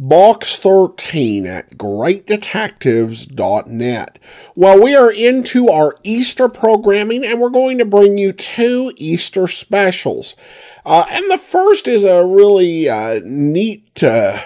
[0.00, 4.18] box13 at greatdetectives.net.
[4.54, 9.46] Well, we are into our Easter programming and we're going to bring you two Easter
[9.46, 10.34] specials.
[10.86, 14.42] Uh, and the first is a really uh, neat uh,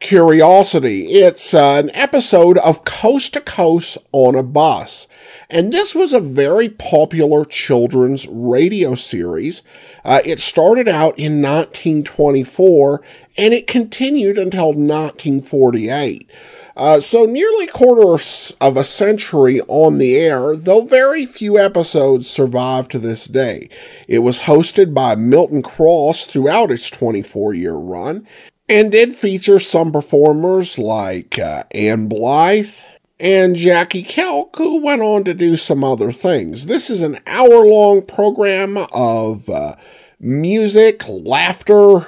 [0.00, 1.06] curiosity.
[1.06, 5.08] It's uh, an episode of Coast to Coast on a Bus.
[5.50, 9.62] And this was a very popular children's radio series.
[10.04, 13.02] Uh, it started out in 1924
[13.38, 16.28] and it continued until 1948.
[16.76, 18.22] Uh, so nearly a quarter
[18.60, 23.68] of a century on the air, though very few episodes survive to this day.
[24.06, 28.26] It was hosted by Milton Cross throughout its 24 year run,
[28.68, 32.84] and did feature some performers like uh, Ann Blyth,
[33.20, 36.66] and Jackie Kelk, who went on to do some other things.
[36.66, 39.74] This is an hour long program of uh,
[40.20, 42.06] music, laughter,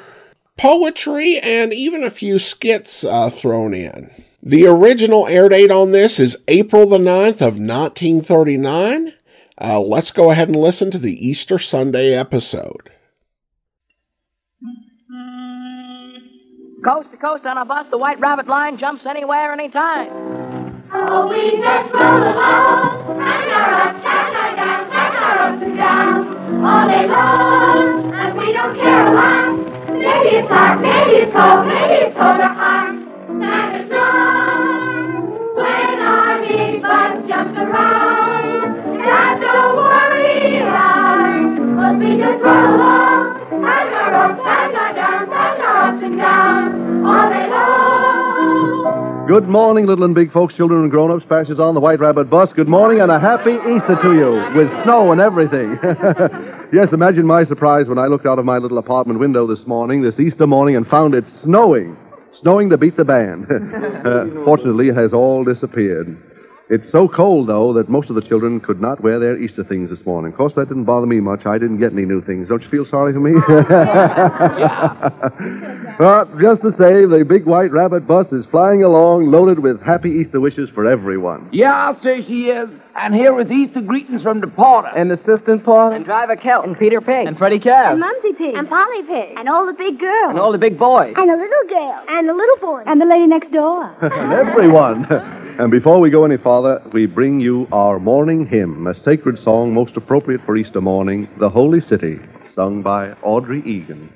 [0.60, 4.10] poetry, and even a few skits uh, thrown in.
[4.42, 9.14] The original air date on this is April the 9th of 1939.
[9.58, 12.90] Uh, let's go ahead and listen to the Easter Sunday episode.
[16.84, 20.08] Coast to coast on a bus, the White Rabbit line jumps anywhere, anytime.
[20.92, 25.76] Oh, we just roll along, and our ups and our downs, and our ups and
[25.76, 29.79] downs, all day long, and we don't care a lot.
[31.32, 31.66] 'Cause
[41.98, 42.99] we just roll along,
[49.30, 52.52] Good morning, little and big folks, children and grown-ups, passengers on the White Rabbit bus.
[52.52, 55.78] Good morning and a happy Easter to you, with snow and everything.
[56.72, 60.02] yes, imagine my surprise when I looked out of my little apartment window this morning,
[60.02, 61.96] this Easter morning, and found it snowing.
[62.32, 63.44] Snowing to beat the band.
[64.04, 66.20] uh, fortunately, it has all disappeared.
[66.70, 69.90] It's so cold, though, that most of the children could not wear their Easter things
[69.90, 70.30] this morning.
[70.30, 71.44] Of course, that didn't bother me much.
[71.44, 72.48] I didn't get any new things.
[72.48, 73.32] Don't you feel sorry for me?
[73.34, 73.62] Oh,
[75.98, 80.10] but just to say, the big white rabbit bus is flying along loaded with happy
[80.10, 81.48] Easter wishes for everyone.
[81.50, 82.70] Yeah, I'll say she is.
[82.94, 84.92] And here is Easter greetings from the porter.
[84.94, 85.96] And Assistant Porter.
[85.96, 86.62] And Driver Kelk.
[86.62, 87.26] And Peter Pig.
[87.26, 87.92] And Freddie Cab.
[87.92, 88.54] And Mumsy Pig.
[88.54, 89.34] And Polly Pig.
[89.36, 90.30] And all the big girls.
[90.30, 91.14] And all the big boys.
[91.16, 92.04] And the little girl.
[92.08, 92.84] And the little boy.
[92.86, 93.92] And the lady next door.
[94.02, 95.06] and everyone.
[95.60, 99.74] And before we go any farther, we bring you our morning hymn, a sacred song
[99.74, 102.18] most appropriate for Easter morning, The Holy City,
[102.54, 104.10] sung by Audrey Egan.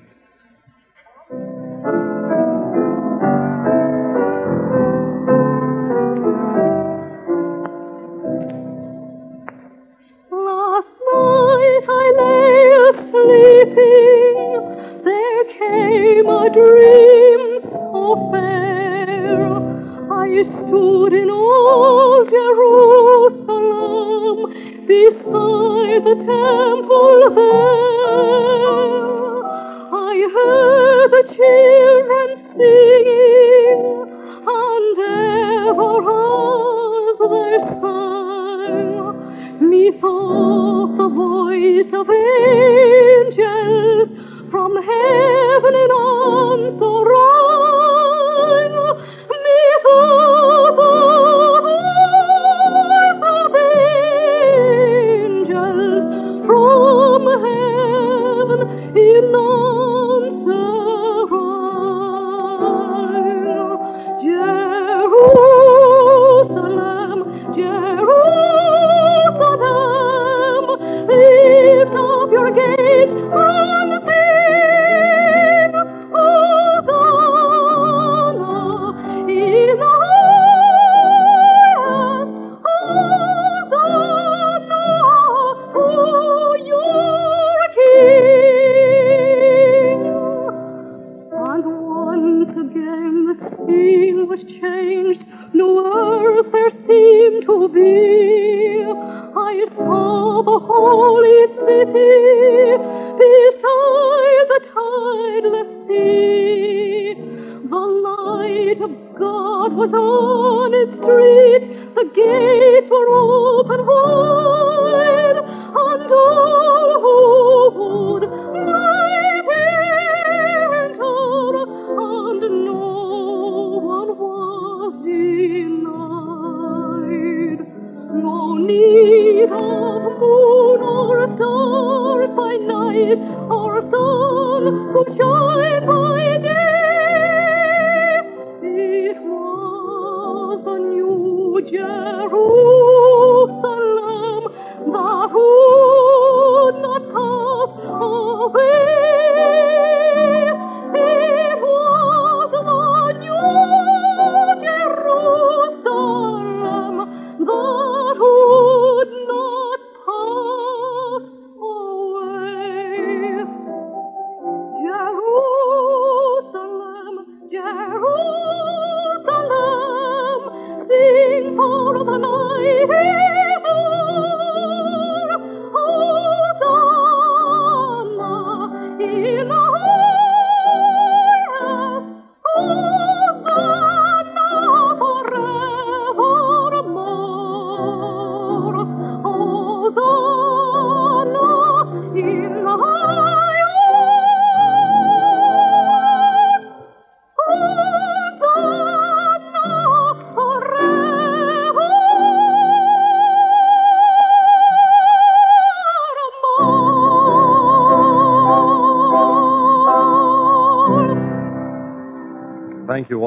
[10.30, 14.34] Last night I lay a-sleeping,
[15.04, 19.83] there came a dream so fair.
[20.10, 23.46] I stood in old Jerusalem,
[24.86, 27.84] beside the temple there.
[29.92, 33.80] I heard the children singing,
[34.46, 34.98] and
[35.68, 35.96] ever
[37.08, 38.96] as they sang,
[39.70, 43.43] methought the voice of angels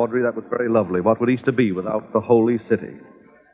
[0.07, 0.23] Audrey.
[0.23, 1.01] That was very lovely.
[1.01, 2.93] What would Easter be without the holy city?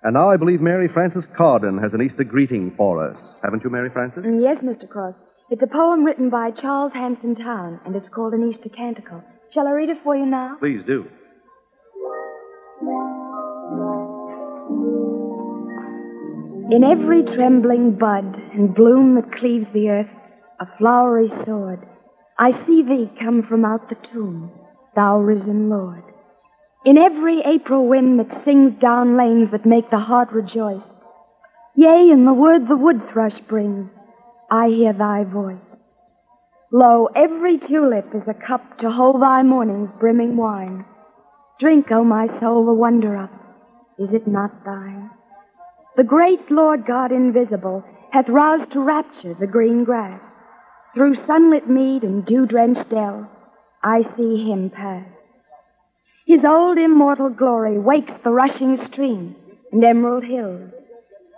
[0.04, 3.18] And now I believe Mary Frances Carden has an Easter greeting for us.
[3.44, 4.24] Haven't you, Mary Frances?
[4.24, 4.88] Mm, Yes, Mr.
[4.88, 5.16] Cross.
[5.50, 9.24] It's a poem written by Charles Hanson Towne, and it's called an Easter Canticle.
[9.52, 10.58] Shall I read it for you now?
[10.60, 11.06] Please do.
[16.72, 20.10] In every trembling bud and bloom that cleaves the earth,
[20.60, 21.86] a flowery sword,
[22.38, 24.52] I see thee come from out the tomb,
[24.96, 26.03] thou risen Lord.
[26.86, 30.98] In every April wind that sings down lanes that make the heart rejoice,
[31.76, 33.90] yea, in the word the wood thrush brings,
[34.52, 35.80] I hear thy voice.
[36.74, 40.84] Lo, every tulip is a cup to hold thy morning's brimming wine.
[41.58, 44.04] Drink, O my soul, the wonder of it.
[44.04, 45.10] Is it not thine?
[45.96, 50.26] The great Lord God invisible hath roused to rapture the green grass.
[50.94, 53.30] Through sunlit mead and dew-drenched dell,
[53.82, 55.23] I see him pass.
[56.25, 59.36] His old immortal glory wakes the rushing stream
[59.72, 60.72] and emerald hills.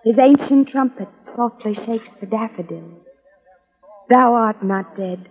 [0.03, 3.01] His ancient trumpet softly shakes the daffodils.
[4.09, 5.27] Thou art not dead.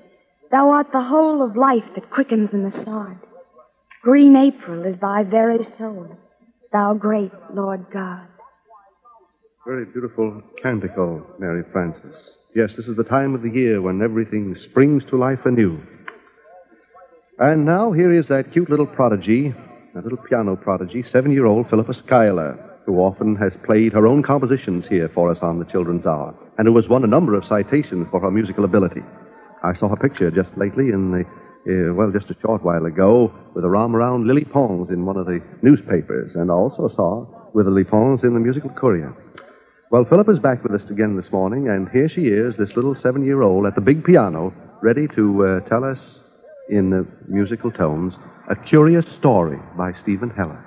[0.50, 3.16] Thou art the whole of life that quickens in the sod.
[4.02, 6.16] Green April is thy very soul,
[6.72, 8.26] thou great Lord God.
[9.66, 12.36] Very beautiful canticle, Mary Frances.
[12.54, 15.80] Yes, this is the time of the year when everything springs to life anew.
[17.38, 19.52] And now here is that cute little prodigy,
[19.92, 25.10] that little piano prodigy, seven-year-old Philippa Schuyler, who often has played her own compositions here
[25.12, 28.20] for us on the Children's Hour, and who has won a number of citations for
[28.20, 29.02] her musical ability.
[29.64, 31.24] I saw her picture just lately in the,
[31.90, 35.16] uh, well, just a short while ago, with a rom around Lily Pons in one
[35.16, 39.12] of the newspapers, and I also saw with Lily Pons in the Musical Courier.
[39.90, 42.94] Well, Philip is back with us again this morning, and here she is, this little
[43.02, 45.98] seven year old at the big piano, ready to uh, tell us
[46.68, 48.14] in the musical tones
[48.50, 50.62] a curious story by Stephen Heller.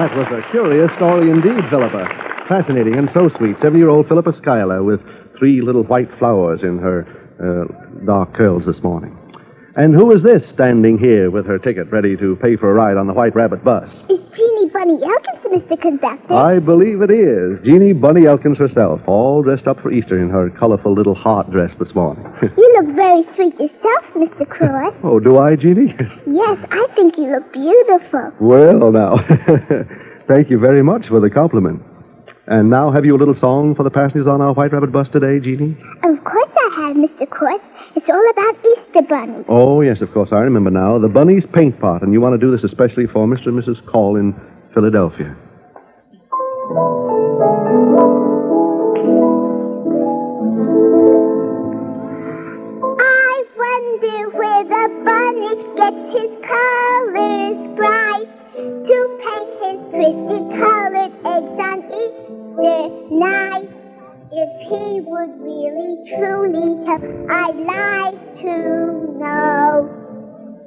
[0.00, 2.08] That was a curious story indeed, Philippa.
[2.48, 3.56] Fascinating and so sweet.
[3.60, 5.02] Seven-year-old Philippa Schuyler with
[5.38, 7.04] three little white flowers in her
[7.36, 9.14] uh, dark curls this morning.
[9.76, 12.96] And who is this standing here with her ticket ready to pay for a ride
[12.96, 13.90] on the White Rabbit bus?
[14.08, 15.80] It's Jeannie Bunny Elkins, Mr.
[15.80, 16.32] Conductor.
[16.34, 17.60] I believe it is.
[17.64, 21.74] Jeannie Bunny Elkins herself, all dressed up for Easter in her colorful little heart dress
[21.78, 22.24] this morning.
[22.56, 24.48] You look very sweet yourself, Mr.
[24.48, 24.90] Croy.
[25.04, 25.94] oh, do I, Jeannie?
[26.26, 28.32] yes, I think you look beautiful.
[28.40, 29.16] well, now.
[30.28, 31.82] Thank you very much for the compliment.
[32.46, 35.08] And now, have you a little song for the passengers on our White Rabbit bus
[35.08, 35.76] today, Jeannie?
[36.02, 37.28] Of course I have, Mr.
[37.28, 37.54] Croy.
[37.96, 39.44] It's all about Easter bunnies.
[39.48, 40.30] Oh, yes, of course.
[40.32, 40.98] I remember now.
[40.98, 42.02] The Bunny's Paint Pot.
[42.02, 43.46] And you want to do this especially for Mr.
[43.48, 43.84] and Mrs.
[43.86, 44.34] Call in
[44.74, 45.36] Philadelphia.
[52.98, 58.30] I wonder where the bunny gets his colors bright
[58.86, 63.68] to paint his pretty colored eggs on Easter night.
[64.32, 68.54] If he would really truly tell, I'd like to
[69.18, 70.09] know.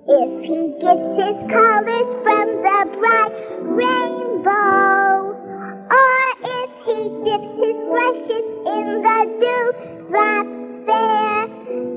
[0.06, 3.32] If he gets his colors from the bright
[3.62, 5.32] rainbow,
[5.88, 10.48] or if he dips his brushes in the dewdrop
[10.84, 11.48] there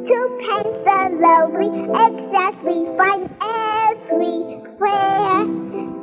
[0.06, 1.66] to paint the lovely
[2.30, 4.46] that we find everywhere.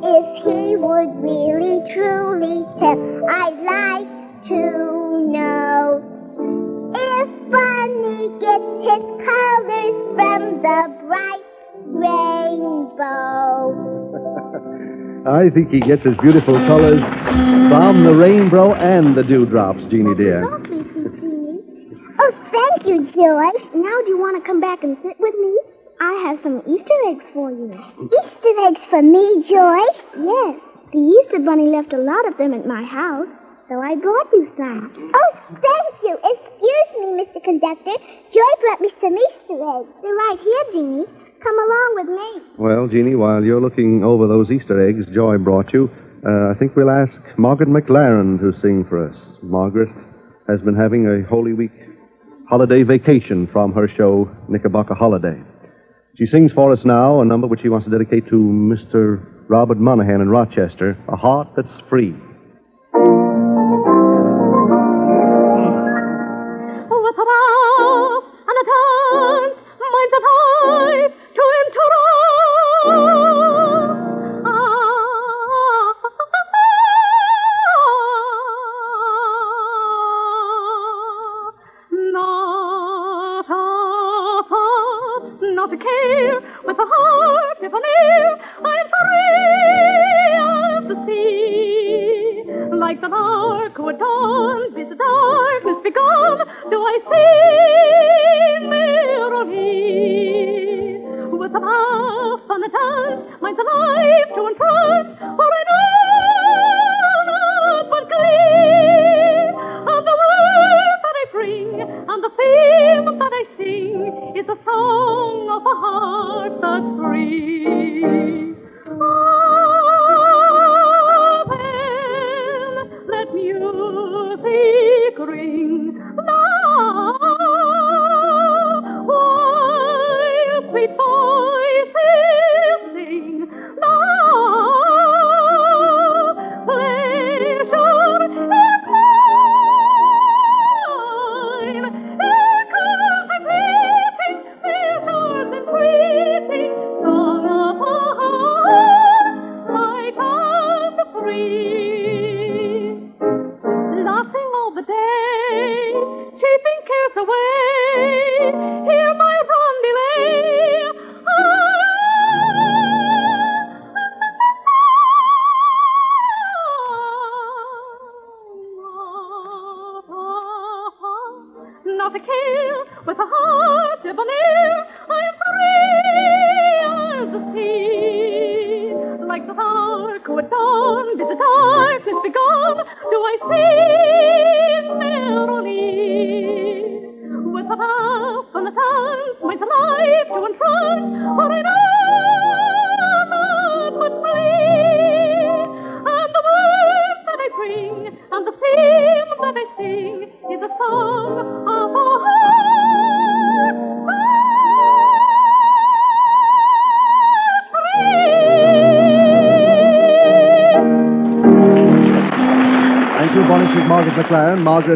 [0.03, 4.11] If he would really truly tell, I'd like
[4.49, 4.61] to
[5.31, 6.03] know.
[6.95, 11.52] If Bunny gets his colors from the bright
[11.87, 13.73] rainbow.
[15.29, 17.01] I think he gets his beautiful colors
[17.69, 20.43] from the rainbow and the dewdrops, Jeannie dear.
[22.19, 23.63] Oh, thank you, Joyce.
[23.73, 25.57] Now do you want to come back and sit with me?
[26.01, 27.71] I have some Easter eggs for you.
[28.03, 30.01] Easter eggs for me, Joyce?
[30.19, 30.59] Yes.
[30.91, 33.27] The Easter Bunny left a lot of them at my house,
[33.69, 34.91] so I brought you some.
[35.15, 36.19] Oh, thank you.
[36.19, 37.41] Excuse me, Mr.
[37.43, 37.95] Conductor.
[38.31, 39.89] Joy brought me some Easter eggs.
[40.03, 41.05] They're right here, Jeannie.
[41.43, 42.55] Come along with me.
[42.57, 45.89] Well, Jeannie, while you're looking over those Easter eggs Joy brought you,
[46.25, 49.17] uh, I think we'll ask Margaret McLaren to sing for us.
[49.41, 49.89] Margaret
[50.47, 51.71] has been having a Holy Week
[52.47, 55.41] holiday vacation from her show, Knickerbocker Holiday.
[56.17, 59.25] She sings for us now a number which she wants to dedicate to Mr.
[59.49, 62.15] Robert Monahan in Rochester, A Heart That's Free.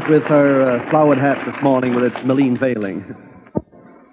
[0.02, 0.10] McLaren.
[0.10, 3.16] With her uh, flowered hat this morning with its maline veiling.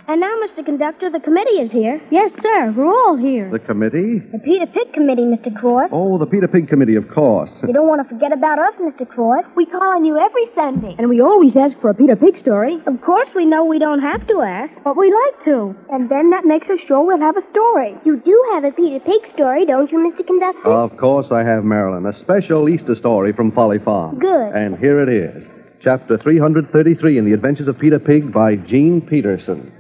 [0.07, 0.63] And now, Mr.
[0.63, 1.99] Conductor, the committee is here.
[2.11, 2.75] Yes, sir.
[2.77, 3.49] We're all here.
[3.51, 4.19] The committee?
[4.21, 5.49] The Peter Pig Committee, Mr.
[5.59, 5.89] Cross.
[5.93, 7.51] Oh, the Peter Pig Committee, of course.
[7.67, 9.09] You don't want to forget about us, Mr.
[9.09, 9.47] Cross.
[9.57, 10.95] We call on you every Sunday.
[10.99, 12.77] And we always ask for a Peter Pig story.
[12.87, 14.75] Of course, we know we don't have to ask.
[14.85, 15.75] But we like to.
[15.91, 17.97] And then that makes us sure we'll have a story.
[18.05, 20.27] You do have a Peter Pig story, don't you, Mr.
[20.27, 20.69] Conductor?
[20.69, 22.05] Of course I have, Marilyn.
[22.05, 24.19] A special Easter story from Folly Farm.
[24.19, 24.53] Good.
[24.53, 25.45] And here it is.
[25.85, 29.71] Chapter 333 in The Adventures of Peter Pig by Gene Peterson.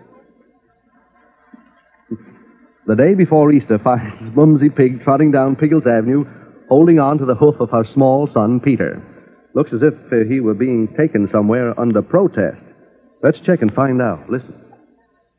[2.86, 6.26] The day before Easter finds Mumsy Pig trotting down Piggles Avenue,
[6.68, 9.02] holding on to the hoof of her small son, Peter.
[9.54, 12.62] Looks as if uh, he were being taken somewhere under protest.
[13.22, 14.28] Let's check and find out.
[14.28, 14.54] Listen.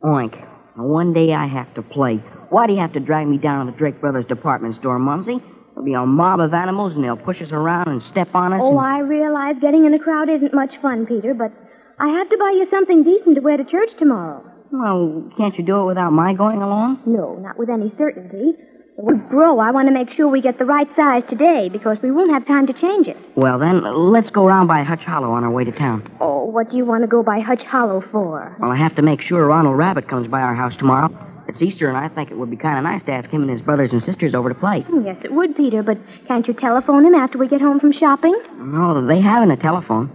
[0.04, 0.34] Oink.
[0.76, 2.16] One day I have to play.
[2.50, 5.38] Why do you have to drag me down to Drake Brothers department store, Mumsy?
[5.76, 8.62] There'll be a mob of animals and they'll push us around and step on us.
[8.64, 8.80] Oh, and...
[8.80, 11.52] I realize getting in a crowd isn't much fun, Peter, but
[12.00, 14.42] I have to buy you something decent to wear to church tomorrow.
[14.72, 17.02] Well, can't you do it without my going along?
[17.06, 18.54] No, not with any certainty.
[18.98, 22.12] With Bro, I want to make sure we get the right size today because we
[22.12, 23.18] won't have time to change it.
[23.36, 26.10] Well, then, let's go around by Hutch Hollow on our way to town.
[26.22, 28.56] Oh, what do you want to go by Hutch Hollow for?
[28.62, 31.10] Well, I have to make sure Ronald Rabbit comes by our house tomorrow.
[31.56, 33.50] It's Easter, and I think it would be kind of nice to ask him and
[33.50, 34.82] his brothers and sisters over to play.
[34.82, 35.98] Hmm, Yes, it would, Peter, but
[36.28, 38.38] can't you telephone him after we get home from shopping?
[38.58, 40.12] No, they haven't a telephone.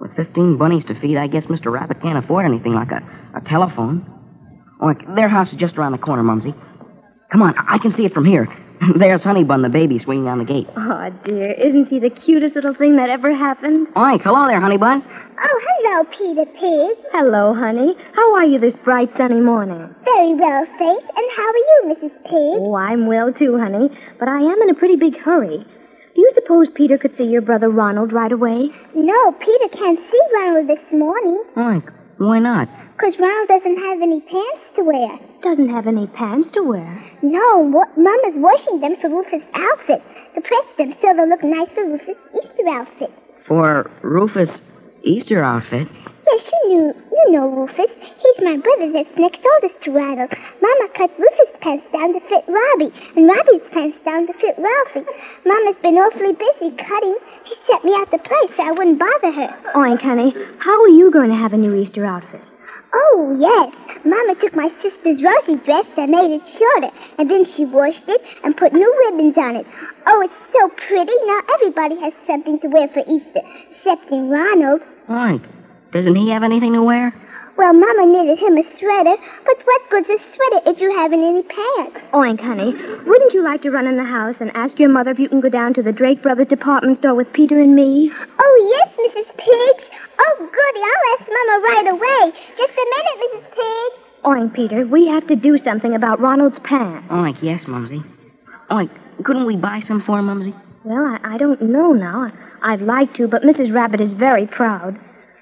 [0.00, 1.72] With 15 bunnies to feed, I guess Mr.
[1.72, 3.02] Rabbit can't afford anything like a,
[3.36, 4.06] a telephone.
[4.80, 6.54] Oh, their house is just around the corner, Mumsy.
[7.32, 8.46] Come on, I can see it from here.
[8.98, 10.68] There's Honeybun, the baby, swinging on the gate.
[10.76, 11.52] Oh, dear.
[11.52, 13.88] Isn't he the cutest little thing that ever happened?
[13.96, 15.02] Oink, hello there, Honeybun.
[15.36, 16.98] Oh, hello, Peter Pig.
[17.12, 17.94] Hello, honey.
[18.14, 19.94] How are you this bright, sunny morning?
[20.04, 21.04] Very well, thanks.
[21.16, 22.14] And how are you, Mrs.
[22.24, 22.62] Pig?
[22.62, 23.88] Oh, I'm well, too, honey.
[24.18, 25.58] But I am in a pretty big hurry.
[26.14, 28.70] Do you suppose Peter could see your brother Ronald right away?
[28.94, 31.42] No, Peter can't see Ronald this morning.
[31.56, 32.68] Oink, why not?
[32.96, 35.18] Because Ronald doesn't have any pants to wear.
[35.42, 37.04] Doesn't have any pants to wear.
[37.22, 40.00] No, wa- Mama's washing them for Rufus' outfit.
[40.36, 43.10] To press them so they'll look nice for Rufus' Easter outfit.
[43.48, 44.60] For Rufus'
[45.04, 45.86] Easter outfit.
[46.26, 46.94] Yes, you knew.
[47.12, 47.92] You know Rufus.
[48.00, 50.32] He's my brother that's next oldest to Ronald.
[50.60, 55.06] Mama cut Rufus' pants down to fit Robbie, and Robbie's pants down to fit Ralphie.
[55.44, 57.16] Mama's been awfully busy cutting.
[57.44, 59.50] She set me out the price so I wouldn't bother her.
[59.76, 60.32] Oink, honey.
[60.58, 62.40] How are you going to have a new Easter outfit?
[62.94, 63.74] Oh, yes.
[64.04, 68.22] Mama took my sister's rosy dress and made it shorter, and then she washed it
[68.44, 69.66] and put new ribbons on it.
[70.06, 71.12] Oh, it's so pretty.
[71.26, 73.42] Now everybody has something to wear for Easter,
[73.76, 74.80] excepting Ronald.
[75.08, 75.44] Oink,
[75.92, 77.12] doesn't he have anything to wear?
[77.56, 81.42] Well, Mama knitted him a sweater, but what good's a sweater if you haven't any
[81.42, 81.96] pants?
[82.12, 82.72] Oh, Oink, honey.
[83.06, 85.40] Wouldn't you like to run in the house and ask your mother if you can
[85.40, 88.10] go down to the Drake Brothers department store with Peter and me?
[88.40, 89.36] Oh, yes, Mrs.
[89.36, 89.86] Pig.
[90.18, 90.82] Oh, goody.
[90.82, 92.38] I'll ask Mama right away.
[92.56, 93.50] Just a minute, Mrs.
[93.50, 94.00] Pig.
[94.24, 94.86] Oink, oh, Peter.
[94.86, 97.06] We have to do something about Ronald's pants.
[97.08, 98.02] Oink, yes, Mumsy.
[98.70, 98.90] Oink,
[99.22, 100.54] couldn't we buy some for him, Mumsy?
[100.84, 102.30] Well, I, I don't know now.
[102.62, 103.72] I'd like to, but Mrs.
[103.74, 104.98] Rabbit is very proud.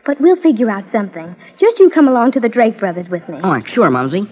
[0.07, 1.35] But we'll figure out something.
[1.59, 3.39] Just you come along to the Drake Brothers with me.
[3.39, 4.23] Oink, sure, Mumsy.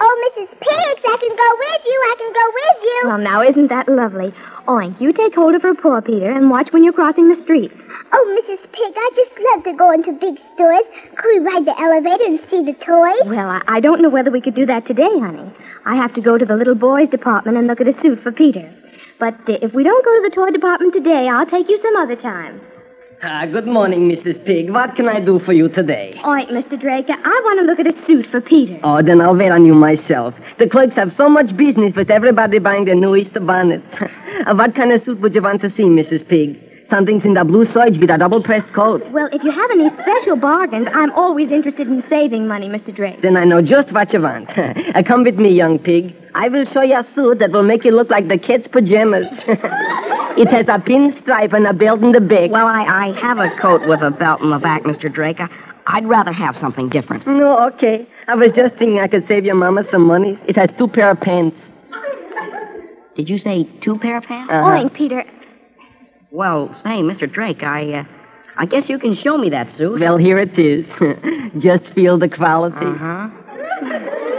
[0.00, 0.48] Oh, Mrs.
[0.50, 1.98] Piggs, I can go with you.
[2.04, 3.00] I can go with you.
[3.08, 4.34] Well, now, isn't that lovely?
[4.66, 7.72] Oink, you take hold of her paw, Peter, and watch when you're crossing the street.
[8.12, 8.60] Oh, Mrs.
[8.72, 10.84] Pig, I just love to go into big stores.
[11.16, 13.28] Could we ride the elevator and see the toys?
[13.30, 15.50] Well, I, I don't know whether we could do that today, honey.
[15.86, 18.32] I have to go to the little boys' department and look at a suit for
[18.32, 18.70] Peter.
[19.18, 21.96] But uh, if we don't go to the toy department today, I'll take you some
[21.96, 22.60] other time.
[23.22, 24.44] Ah, good morning, Mrs.
[24.44, 24.70] Pig.
[24.70, 26.14] What can I do for you today?
[26.24, 26.78] Oink, Mr.
[26.78, 28.78] Drake, I want to look at a suit for Peter.
[28.82, 30.34] Oh, then I'll wait on you myself.
[30.58, 33.82] The clerks have so much business with everybody buying their new Easter bonnet.
[34.46, 36.28] Uh, what kind of suit would you want to see, Mrs.
[36.28, 36.58] Pig?
[36.94, 39.02] Something's in the blue serge with a double-pressed coat.
[39.10, 42.94] Well, if you have any special bargains, I'm always interested in saving money, Mr.
[42.94, 43.20] Drake.
[43.20, 44.48] Then I know just what you want.
[44.94, 46.14] Uh, Come with me, young pig.
[46.36, 49.26] I will show you a suit that will make you look like the kid's pajamas.
[50.38, 52.52] it has a pinstripe and a belt in the back.
[52.52, 55.12] Well, I, I have a coat with a belt in the back, Mr.
[55.12, 55.40] Drake.
[55.40, 55.48] I,
[55.86, 57.26] I'd rather have something different.
[57.26, 58.06] No, okay.
[58.28, 60.38] I was just thinking I could save your mama some money.
[60.46, 61.56] It has two pair of pants.
[63.16, 64.52] Did you say two pair of pants?
[64.52, 64.70] Uh-huh.
[64.70, 65.24] Oink, Peter.
[66.34, 67.32] Well, say, Mr.
[67.32, 68.04] Drake, I, uh,
[68.56, 70.00] I guess you can show me that suit.
[70.00, 70.84] Well, here it is.
[71.62, 72.74] just feel the quality.
[72.74, 73.28] Uh-huh.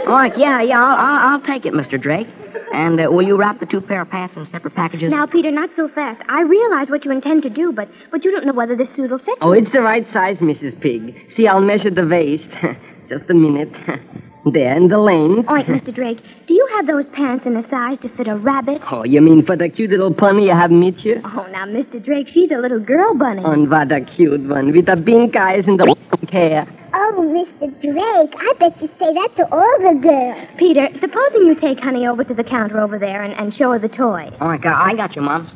[0.06, 1.98] Oink, yeah, yeah, I'll, I'll, I'll take it, Mr.
[1.98, 2.26] Drake.
[2.74, 5.10] And uh, will you wrap the two pair of pants in separate packages?
[5.10, 6.20] Now, Peter, not so fast.
[6.28, 9.10] I realize what you intend to do, but but you don't know whether this suit
[9.10, 9.62] will fit Oh, you.
[9.62, 10.78] it's the right size, Mrs.
[10.78, 11.16] Pig.
[11.34, 12.44] See, I'll measure the waist.
[13.08, 13.72] just a minute.
[14.52, 15.42] There in the lane.
[15.42, 15.92] Oink, Mr.
[15.92, 18.80] Drake, do you have those pants in a size to fit a rabbit?
[18.92, 21.20] Oh, you mean for the cute little pony you have meet you?
[21.24, 22.02] Oh, now, Mr.
[22.02, 23.42] Drake, she's a little girl bunny.
[23.44, 26.64] And what a cute one, with the pink eyes and the pink hair.
[26.94, 27.70] Oh, Mr.
[27.82, 30.48] Drake, I bet you say that to all the girls.
[30.58, 33.80] Peter, supposing you take Honey over to the counter over there and, and show her
[33.80, 34.32] the toys.
[34.40, 35.50] Oh, I got, I got you, Moms.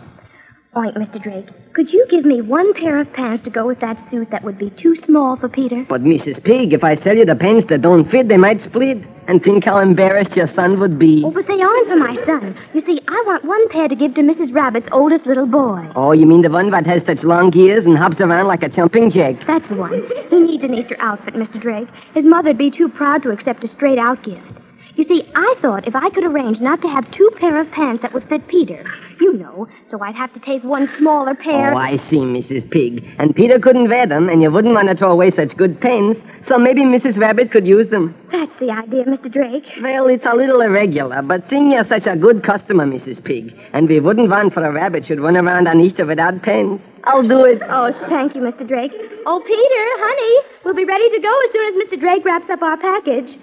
[0.75, 1.23] Oink, Mr.
[1.23, 4.43] Drake, could you give me one pair of pants to go with that suit that
[4.43, 5.87] would be too small for Peter?
[5.89, 6.43] But, Mrs.
[6.43, 8.99] Pig, if I sell you the pants that don't fit, they might split.
[9.29, 11.23] And think how embarrassed your son would be.
[11.25, 12.59] Oh, but they aren't for my son.
[12.75, 14.53] You see, I want one pair to give to Mrs.
[14.53, 15.89] Rabbit's oldest little boy.
[15.95, 18.69] Oh, you mean the one that has such long ears and hops around like a
[18.69, 19.37] jumping jack?
[19.47, 20.03] That's the one.
[20.31, 21.61] He needs an Easter outfit, Mr.
[21.61, 21.89] Drake.
[22.15, 24.59] His mother'd be too proud to accept a straight out gift.
[24.97, 28.03] You see, I thought if I could arrange not to have two pair of pants
[28.03, 28.85] that would fit Peter,
[29.21, 31.73] you know, so I'd have to take one smaller pair.
[31.75, 32.69] Oh, I see, Mrs.
[32.71, 33.05] Pig.
[33.19, 36.21] And Peter couldn't wear them, and you wouldn't want to throw away such good pants,
[36.49, 37.19] so maybe Mrs.
[37.19, 38.15] Rabbit could use them.
[38.33, 39.31] That's the idea, Mr.
[39.33, 39.65] Drake.
[39.81, 43.23] Well, it's a little irregular, but seeing you're such a good customer, Mrs.
[43.25, 46.83] Pig, and we wouldn't want for a rabbit should run around on Easter without pants,
[47.05, 47.63] I'll do it.
[47.65, 48.67] Oh, thank you, Mr.
[48.67, 48.93] Drake.
[49.25, 51.99] Oh, Peter, honey, we'll be ready to go as soon as Mr.
[52.01, 53.39] Drake wraps up our package.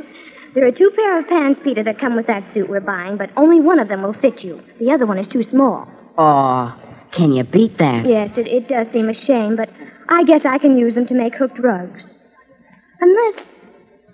[0.58, 3.30] There are two pair of pants, Peter, that come with that suit we're buying, but
[3.38, 4.60] only one of them will fit you.
[4.80, 5.88] The other one is too small.
[6.18, 6.76] Oh,
[7.12, 8.08] can you beat that?
[8.08, 9.70] Yes, it, it does seem a shame, but
[10.10, 12.02] I guess I can use them to make hooked rugs.
[13.00, 13.46] Unless,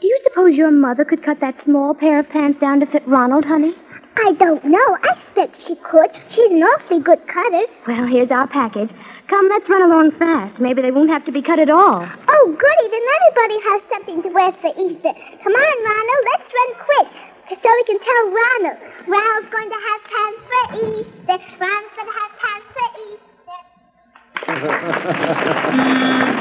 [0.01, 3.07] do you suppose your mother could cut that small pair of pants down to fit
[3.07, 3.73] Ronald, honey?
[4.17, 4.97] I don't know.
[5.01, 6.09] I expect she could.
[6.35, 7.63] She's an awfully good cutter.
[7.87, 8.91] Well, here's our package.
[9.27, 10.59] Come, let's run along fast.
[10.59, 12.05] Maybe they won't have to be cut at all.
[12.27, 12.87] Oh, goody.
[12.91, 15.13] Then everybody has something to wear for Easter.
[15.43, 16.23] Come on, Ronald.
[16.31, 17.07] Let's run quick.
[17.49, 18.77] So we can tell Ronald.
[19.07, 21.37] Ronald's going to have pants for Easter.
[21.59, 23.19] Ronald's going to have pants for Easter.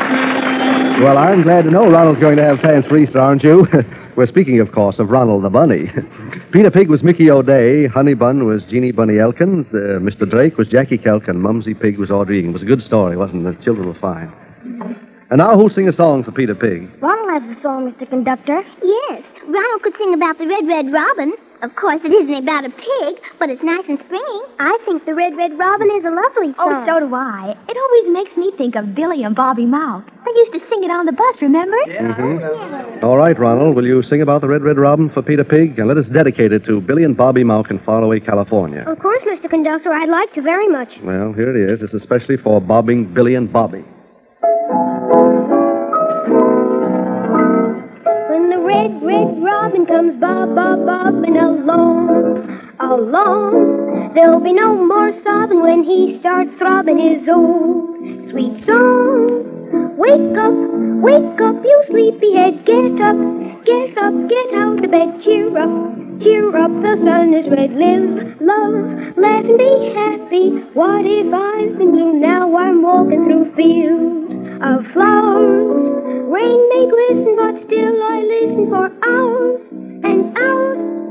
[1.02, 3.66] Well, I'm glad to know Ronald's going to have pants for Easter, aren't you?
[4.14, 5.90] We're speaking, of course, of Ronald the Bunny.
[6.52, 7.86] Peter Pig was Mickey O'Day.
[7.86, 9.66] Honey Bun was Jeannie Bunny Elkins.
[9.72, 10.28] Uh, Mr.
[10.28, 11.36] Drake was Jackie Kelkin.
[11.36, 12.50] Mumsy Pig was Audrey Egan.
[12.50, 13.58] It was a good story, wasn't it?
[13.58, 14.30] The children were fine.
[15.30, 16.90] And now, who'll sing a song for Peter Pig?
[17.00, 18.06] Ronald has a song, Mr.
[18.08, 18.62] Conductor.
[18.82, 21.32] Yes, Ronald could sing about the Red Red Robin.
[21.62, 24.40] Of course, it isn't about a pig, but it's nice and springy.
[24.58, 26.82] I think the Red Red Robin is a lovely song.
[26.82, 27.54] Oh, so do I.
[27.68, 30.02] It always makes me think of Billy and Bobby Mauch.
[30.24, 31.76] They used to sing it on the bus, remember?
[31.86, 33.04] Mm-hmm.
[33.04, 35.78] All right, Ronald, will you sing about the Red Red Robin for Peter Pig?
[35.78, 38.82] And let us dedicate it to Billy and Bobby Mauch in faraway California.
[38.84, 39.48] Of course, Mr.
[39.48, 40.88] Conductor, I'd like to very much.
[41.04, 41.80] Well, here it is.
[41.80, 43.84] It's especially for bobbing Billy and Bobby.
[48.72, 55.84] Red, red robin comes bob, bob, bobbing along, along, there'll be no more sobbing when
[55.84, 57.96] he starts throbbing his old
[58.30, 59.48] sweet song.
[59.96, 60.54] Wake up,
[61.04, 63.18] wake up, you sleepyhead, get up,
[63.64, 68.40] get up, get out of bed, cheer up, cheer up, the sun is red, live,
[68.40, 70.50] love, laugh and be happy.
[70.74, 72.14] What if I've been blue?
[72.14, 75.84] Now I'm walking through fields of flowers.
[76.28, 79.62] Rain may glisten, but still I listen for hours
[80.04, 81.02] and hours.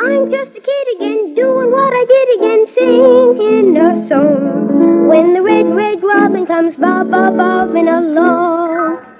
[0.00, 5.08] I'm just a kid again, doing what I did again, singing a song.
[5.08, 9.11] When the red, red robin comes bob, bob, bobbing along.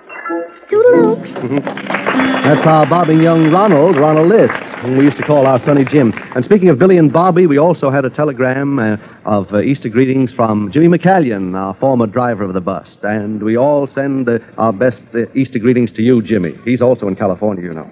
[0.71, 1.63] Toodaloo.
[2.45, 4.51] That's our bobbing young Ronald, Ronald Liss,
[4.83, 6.13] whom we used to call our sonny Jim.
[6.35, 9.89] And speaking of Billy and Bobby, we also had a telegram uh, of uh, Easter
[9.89, 12.97] greetings from Jimmy McCallion, our former driver of the bus.
[13.03, 16.55] And we all send uh, our best uh, Easter greetings to you, Jimmy.
[16.65, 17.89] He's also in California, you know.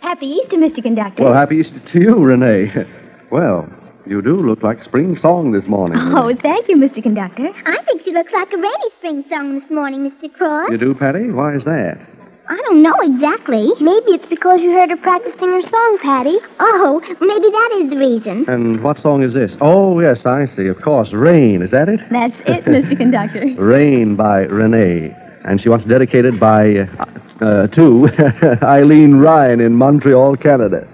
[0.00, 0.82] Happy Easter, Mr.
[0.82, 1.22] Conductor.
[1.22, 2.72] Well, happy Easter to you, Renee.
[3.30, 3.68] Well,
[4.06, 5.98] you do look like spring song this morning.
[6.16, 7.00] Oh, thank you, Mr.
[7.00, 7.46] Conductor.
[7.64, 10.34] I think she looks like a rainy spring song this morning, Mr.
[10.34, 10.68] Cross.
[10.72, 11.30] You do, Patty?
[11.30, 12.09] Why is that?
[12.50, 13.70] I don't know exactly.
[13.80, 16.36] Maybe it's because you heard her practicing her song, Patty.
[16.58, 18.44] Oh, maybe that is the reason.
[18.48, 19.52] And what song is this?
[19.60, 20.66] Oh, yes, I see.
[20.66, 21.62] Of course, Rain.
[21.62, 22.00] Is that it?
[22.10, 22.96] That's it, Mr.
[22.96, 23.54] Conductor.
[23.56, 25.16] Rain by Renee.
[25.44, 27.06] And she wants dedicated by, uh,
[27.40, 28.08] uh, to
[28.64, 30.88] Eileen Ryan in Montreal, Canada.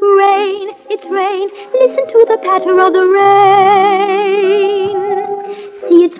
[0.00, 1.48] Rain, it's rain.
[1.72, 3.61] Listen to the patter of the rain.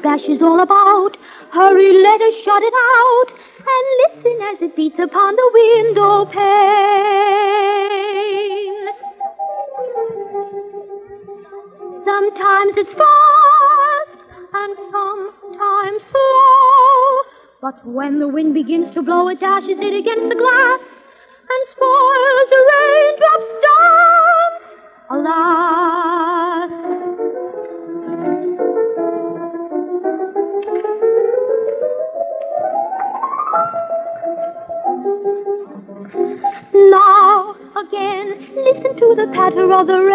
[0.02, 1.16] See it splashes all about.
[1.52, 3.26] Hurry, let us shut it out.
[3.58, 6.42] And listen as it beats upon the window pane.
[12.04, 17.22] Sometimes it's fast and sometimes slow.
[17.60, 20.80] But when the wind begins to blow, it dashes it against the glass
[21.48, 24.64] and spoils the raindrops dance.
[25.10, 25.92] Alas.
[36.74, 40.12] Now again, listen to the patter of the rain.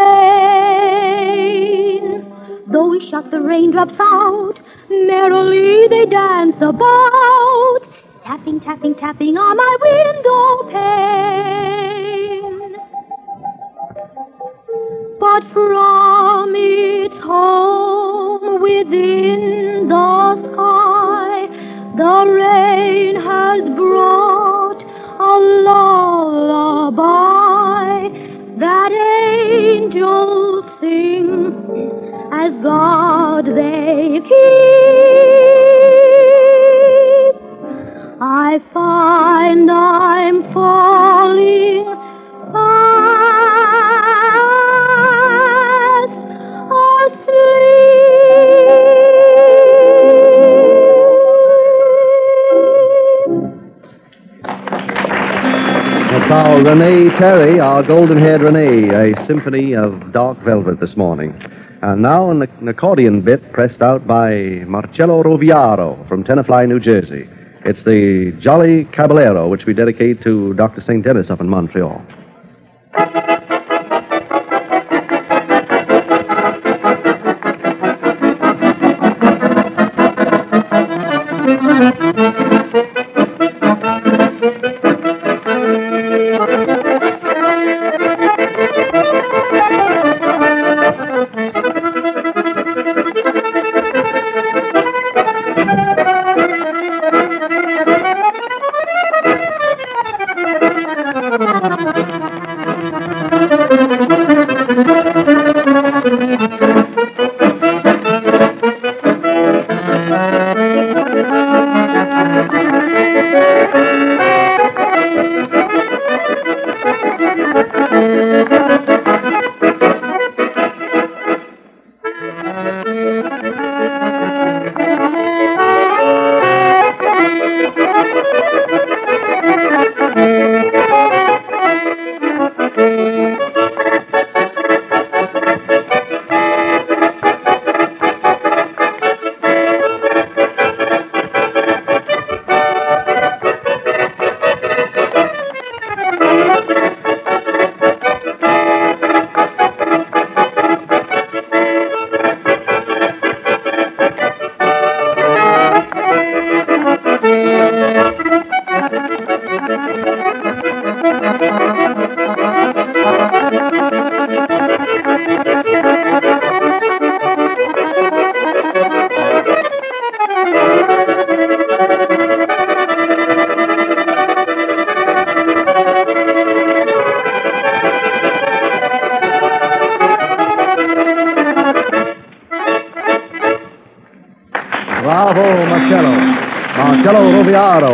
[2.71, 7.79] Though we shut the raindrops out, merrily they dance about,
[8.23, 12.75] tapping, tapping, tapping on my window pane.
[15.19, 21.47] But from its home within the sky,
[21.97, 24.56] the rain has brought
[25.37, 26.97] a lullaby
[28.57, 31.29] that angels sing
[32.31, 34.56] as God they keep.
[56.67, 61.33] Renee Terry, our golden haired Renee, a symphony of dark velvet this morning.
[61.81, 67.29] And now an, an accordion bit pressed out by Marcello Roviaro from Tenafly, New Jersey.
[67.63, 70.81] It's the Jolly Caballero, which we dedicate to Dr.
[70.81, 71.01] St.
[71.01, 72.05] Dennis up in Montreal.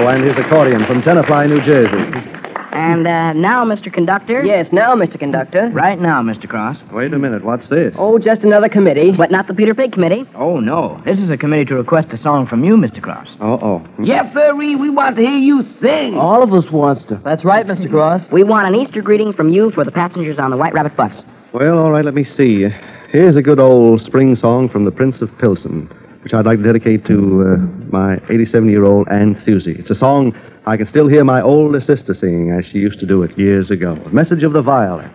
[0.04, 2.30] Roviaro and his accordion from Tenafly, New Jersey.
[2.76, 3.94] And uh, now, Mr.
[3.94, 4.44] Conductor.
[4.44, 5.20] Yes, now, Mr.
[5.20, 5.70] Conductor.
[5.74, 6.50] Right now, Mr.
[6.50, 6.78] Cross.
[6.92, 7.94] Wait a minute, what's this?
[8.00, 9.12] Oh, just another committee.
[9.16, 10.26] But not the Peter Pig Committee.
[10.34, 11.00] Oh, no.
[11.06, 13.00] This is a committee to request a song from you, Mr.
[13.00, 13.28] Cross.
[13.40, 13.88] Oh, oh.
[14.04, 14.76] Yes, sirree.
[14.76, 16.16] We want to hear you sing.
[16.16, 17.22] All of us wants to.
[17.24, 17.90] That's right, Mr.
[17.90, 18.24] Cross.
[18.32, 21.22] We want an Easter greeting from you for the passengers on the White Rabbit bus.
[21.54, 22.66] Well, all right, let me see.
[23.12, 25.88] Here's a good old spring song from the Prince of Pilsen,
[26.24, 27.58] which I'd like to dedicate to uh,
[27.92, 29.76] my 87 year old Aunt Susie.
[29.78, 30.34] It's a song
[30.66, 33.70] I can still hear my older sister singing as she used to do it years
[33.70, 33.96] ago.
[34.12, 35.12] Message of the Violet.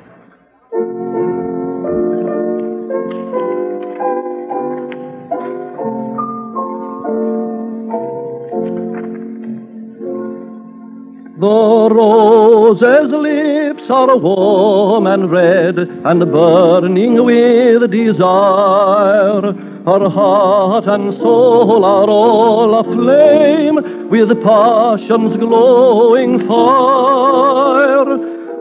[11.40, 19.77] The rose's lips are warm and red and burning with desire.
[19.88, 28.04] Her heart and soul are all aflame with passion's glowing fire.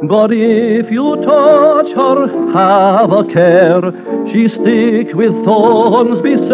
[0.08, 3.92] But if you touch her, have a care.
[4.32, 6.48] She stick with thorns beset.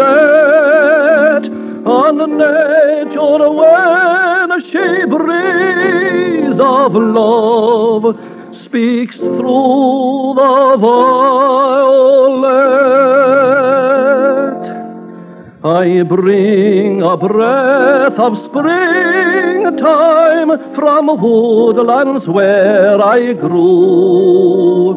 [1.86, 8.16] On the nature when she breathes of love
[8.64, 11.94] speaks through the violet.
[15.64, 24.92] I bring a breath of springtime from woodlands where I grew.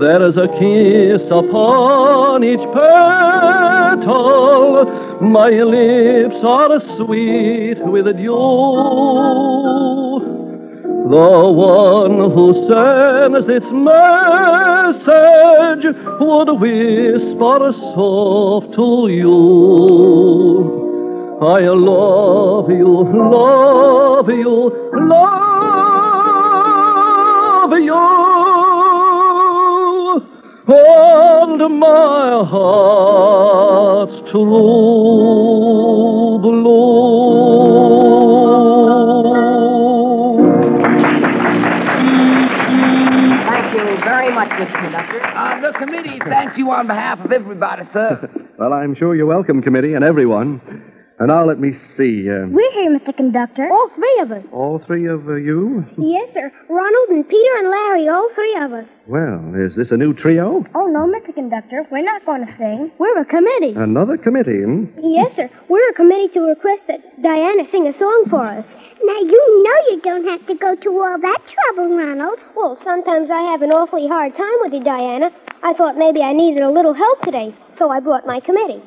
[0.00, 4.84] There's a kiss upon each petal.
[5.20, 9.99] My lips are sweet with dew.
[11.10, 14.04] The one who sends its message
[16.20, 20.70] would whisper soft to you.
[21.42, 25.40] I love you, love you, love
[27.72, 28.06] you.
[30.68, 36.09] And my heart's true
[45.72, 45.84] Conductor.
[45.84, 48.28] Uh, committee thanks you on behalf of everybody, sir.
[48.60, 50.60] Well, I'm sure you're welcome, committee, and everyone.
[51.18, 52.28] And now let me see.
[52.28, 53.16] Uh, We're here, Mr.
[53.16, 53.70] Conductor.
[53.70, 54.44] All three of us.
[54.52, 55.82] all three of uh, you?
[55.96, 56.52] Yes, sir.
[56.68, 58.84] Ronald and Peter and Larry, all three of us.
[59.06, 60.62] Well, is this a new trio?
[60.74, 61.34] Oh, no, Mr.
[61.34, 61.86] Conductor.
[61.90, 62.90] We're not going to sing.
[62.98, 63.72] We're a committee.
[63.76, 64.84] Another committee, hmm?
[65.02, 65.48] Yes, sir.
[65.70, 68.66] We're a committee to request that Diana sing a song for us.
[69.02, 72.38] Now, you know you don't have to go to all that trouble, Ronald.
[72.54, 75.30] Well, sometimes I have an awfully hard time with you, Diana.
[75.62, 78.82] I thought maybe I needed a little help today, so I brought my committee.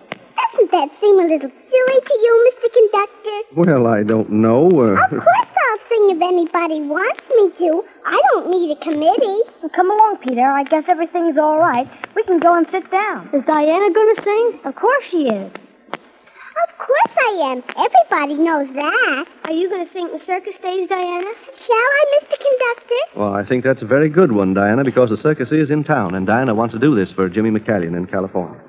[0.53, 2.73] Doesn't that seem a little silly to you, Mr.
[2.73, 3.38] Conductor?
[3.55, 4.69] Well, I don't know.
[4.69, 7.83] Uh, Of course I'll sing if anybody wants me to.
[8.05, 9.41] I don't need a committee.
[9.75, 10.41] Come along, Peter.
[10.45, 11.88] I guess everything's all right.
[12.15, 13.29] We can go and sit down.
[13.33, 14.59] Is Diana going to sing?
[14.65, 15.51] Of course she is.
[15.53, 16.92] Of course I
[17.51, 17.63] am.
[17.77, 19.25] Everybody knows that.
[19.45, 21.32] Are you going to sing the circus days, Diana?
[21.56, 22.38] Shall I, Mr.
[22.38, 23.19] Conductor?
[23.19, 26.15] well, I think that's a very good one, Diana, because the circus is in town,
[26.15, 28.60] and Diana wants to do this for Jimmy McCallion in California.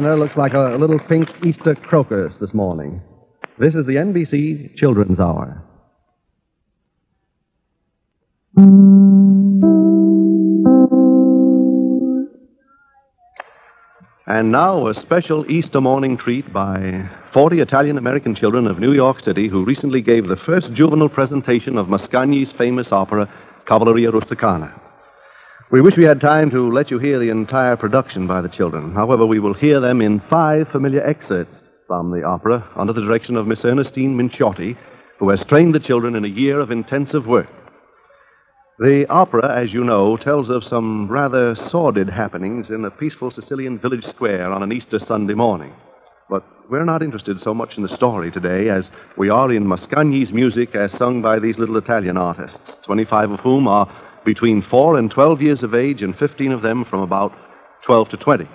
[0.00, 3.02] Looks like a little pink Easter crocus this morning.
[3.58, 5.62] This is the NBC Children's Hour.
[14.26, 19.20] And now, a special Easter morning treat by 40 Italian American children of New York
[19.20, 23.28] City who recently gave the first juvenile presentation of Mascagni's famous opera,
[23.66, 24.80] Cavalleria Rusticana.
[25.72, 28.92] We wish we had time to let you hear the entire production by the children.
[28.92, 31.54] However, we will hear them in five familiar excerpts
[31.86, 34.76] from the opera under the direction of Miss Ernestine Minciotti,
[35.20, 37.46] who has trained the children in a year of intensive work.
[38.80, 43.78] The opera, as you know, tells of some rather sordid happenings in a peaceful Sicilian
[43.78, 45.72] village square on an Easter Sunday morning.
[46.28, 50.32] But we're not interested so much in the story today as we are in Mascagni's
[50.32, 53.88] music as sung by these little Italian artists, 25 of whom are
[54.24, 57.32] between 4 and 12 years of age, and 15 of them from about
[57.84, 58.48] 12 to 20.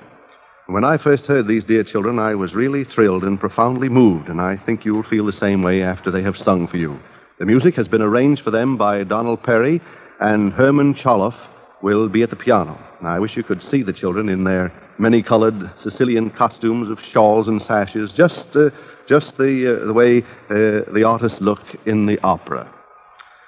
[0.68, 4.42] When I first heard these dear children, I was really thrilled and profoundly moved, and
[4.42, 7.00] I think you'll feel the same way after they have sung for you.
[7.38, 9.82] The music has been arranged for them by Donald Perry,
[10.20, 11.36] and Herman Choloff
[11.82, 12.80] will be at the piano.
[13.04, 17.48] I wish you could see the children in their many colored Sicilian costumes of shawls
[17.48, 18.72] and sashes, just, uh,
[19.08, 22.72] just the, uh, the way uh, the artists look in the opera.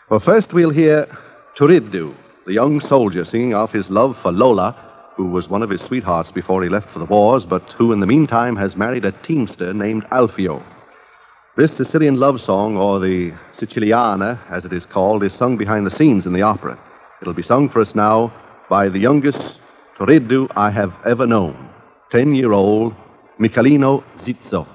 [0.09, 1.07] Well, first we'll hear
[1.57, 2.13] Turiddu,
[2.45, 4.75] the young soldier singing of his love for Lola,
[5.15, 7.99] who was one of his sweethearts before he left for the wars, but who in
[7.99, 10.61] the meantime has married a teamster named Alfio.
[11.55, 15.95] This Sicilian love song, or the Siciliana, as it is called, is sung behind the
[15.97, 16.77] scenes in the opera.
[17.23, 18.31] It'll be sung for us now
[18.69, 19.59] by the youngest
[19.97, 21.69] Turiddu I have ever known,
[22.11, 22.93] ten year old
[23.39, 24.67] Michelino Zizzo.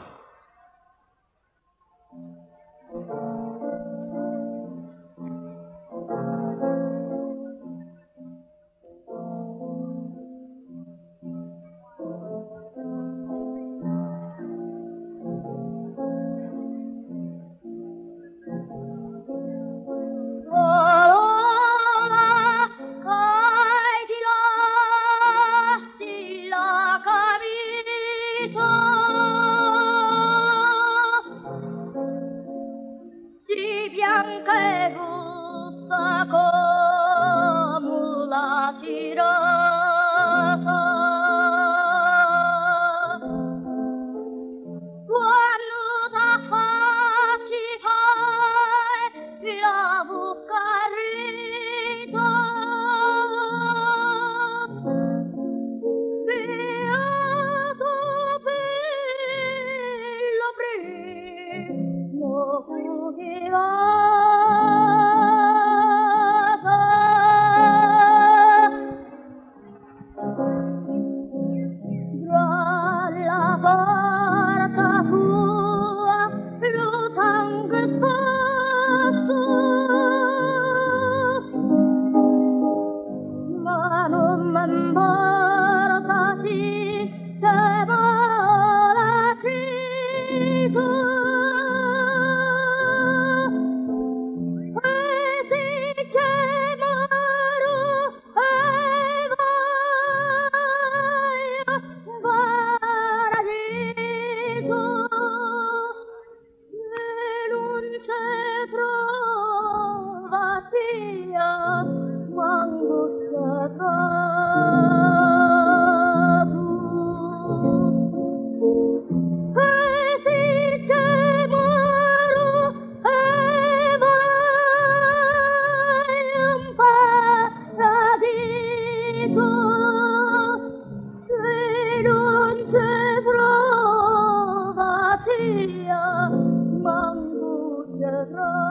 [138.25, 138.62] cerrar.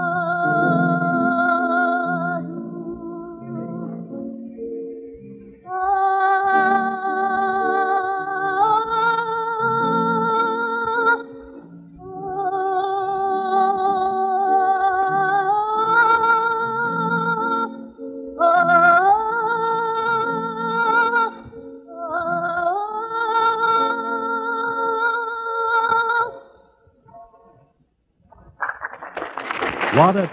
[30.02, 30.28] What a!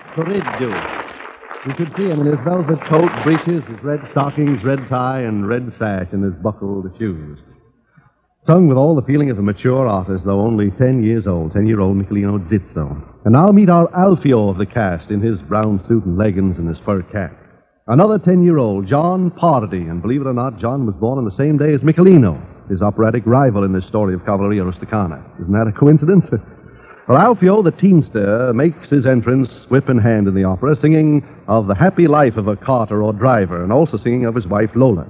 [1.66, 5.47] You should see him in his velvet coat, breeches, his red stockings, red tie, and
[5.47, 7.39] red sash, and his buckled shoes.
[8.47, 11.99] Sung with all the feeling of a mature artist, though only ten years old, ten-year-old
[11.99, 12.97] Michelino Zizzo.
[13.27, 16.66] And now meet our Alfio of the cast in his brown suit and leggings and
[16.66, 17.37] his fur cap.
[17.89, 21.59] Another ten-year-old, John Pardy, and believe it or not, John was born on the same
[21.59, 22.41] day as Michelino,
[22.71, 25.23] his operatic rival in this story of Cavalleria Rusticana.
[25.43, 26.25] Isn't that a coincidence?
[27.17, 31.75] Alfio, the teamster, makes his entrance, whip in hand, in the opera, singing of the
[31.75, 35.07] happy life of a carter or driver, and also singing of his wife Lola.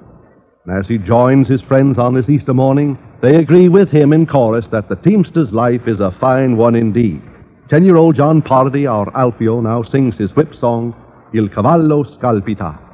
[0.65, 4.27] And as he joins his friends on this Easter morning, they agree with him in
[4.27, 7.21] chorus that the teamster's life is a fine one indeed.
[7.69, 10.95] Ten-year-old John Pardy, our Alfio, now sings his whip song,
[11.35, 12.88] Il Cavallo Scalpita.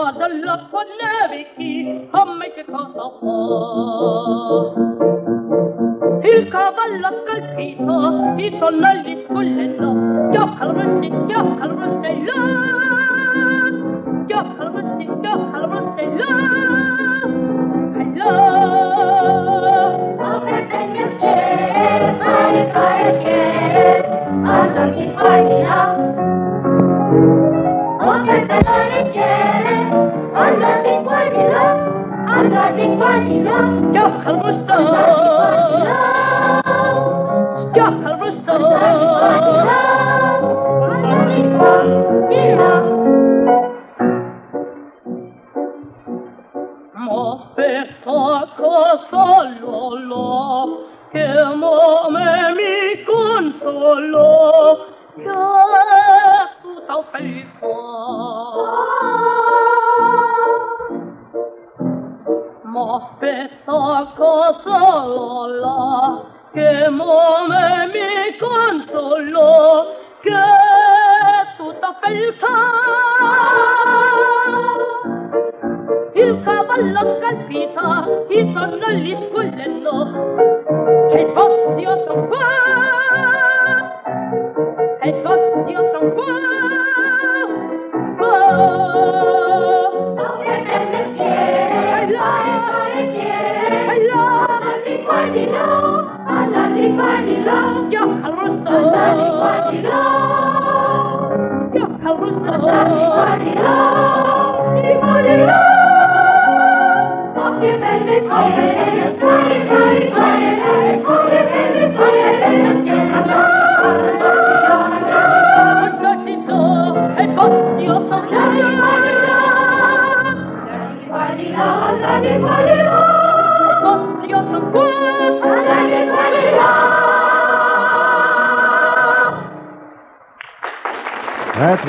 [0.00, 4.72] God, the love for Navy Key, come make a cause of war.
[6.22, 6.86] He'll cover
[33.30, 33.99] Schiocca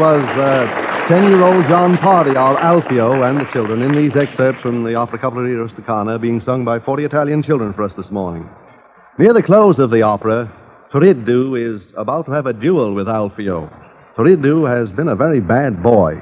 [0.02, 4.60] was uh, 10 year old John Pardy, our Alfio, and the children in these excerpts
[4.60, 8.50] from the opera Cavalleria Rusticana being sung by 40 Italian children for us this morning.
[9.20, 10.52] Near the close of the opera,
[10.92, 13.72] Turiddu is about to have a duel with Alfio.
[14.18, 16.20] Turiddu has been a very bad boy,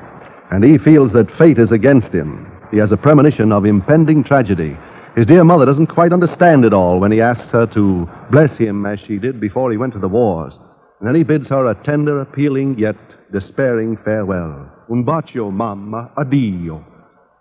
[0.52, 2.52] and he feels that fate is against him.
[2.72, 4.76] He has a premonition of impending tragedy.
[5.16, 8.86] His dear mother doesn't quite understand it all when he asks her to bless him
[8.86, 10.60] as she did before he went to the wars.
[11.00, 12.98] And then he bids her a tender, appealing, yet
[13.32, 14.70] despairing farewell.
[14.90, 16.84] Un bacio, mamma, addio.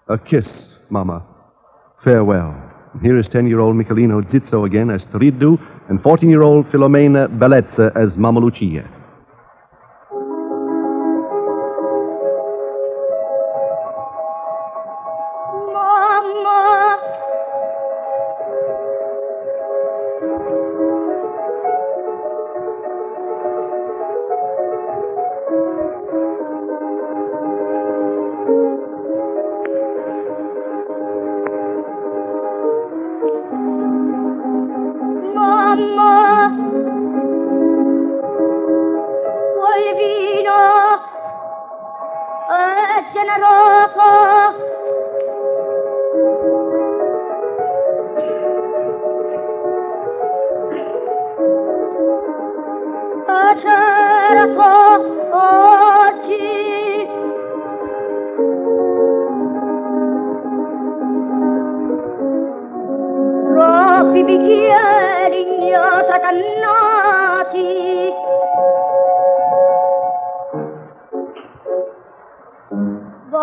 [0.08, 1.24] A kiss, mamma,
[2.04, 2.54] farewell.
[2.92, 6.66] And here is 10 year old Michelino Zizzo again as Turiddu, and 14 year old
[6.66, 8.88] Filomena Bellezza as Mamma Lucia.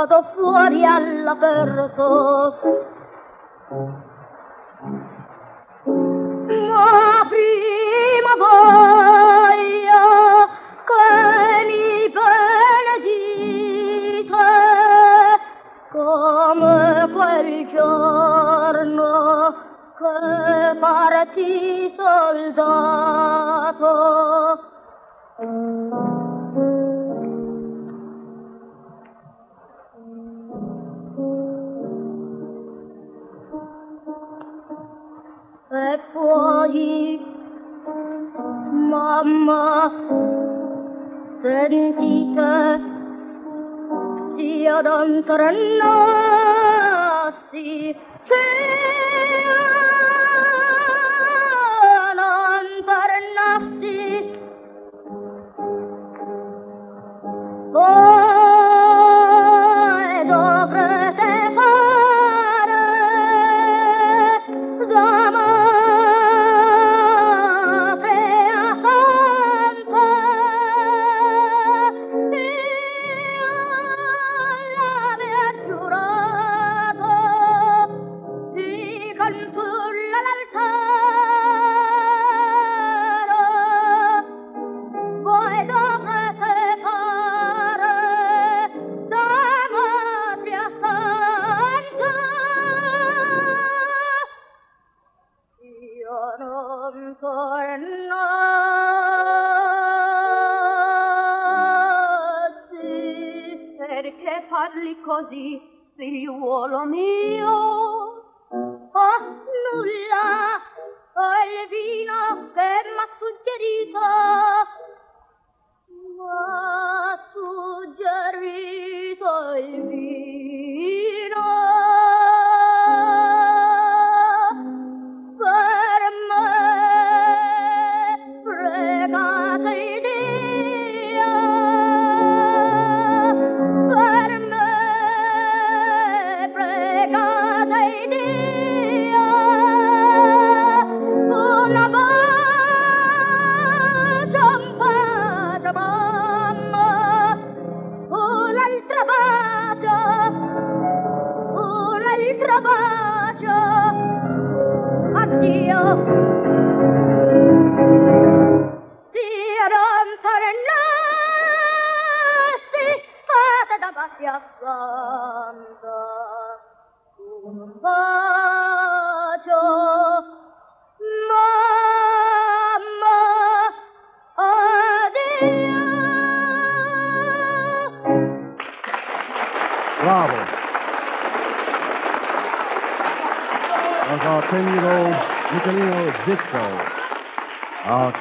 [0.06, 2.60] Vado fuori all'aperto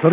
[0.05, 0.11] our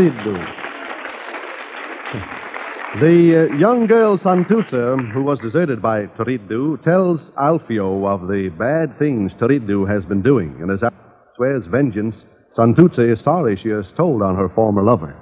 [2.99, 8.97] The uh, young girl Santuzza, who was deserted by Turiddu, tells Alfio of the bad
[8.99, 12.15] things Turiddu has been doing, and as Alfio swears vengeance,
[12.57, 15.15] Santuzza is sorry she has told on her former lover.